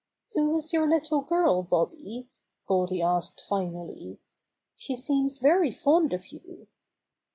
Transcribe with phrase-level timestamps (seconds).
[0.33, 2.27] "Who is your little girl, Bobby?"
[2.67, 4.17] Goldy ask finally.
[4.75, 6.65] "She seems very fond of you."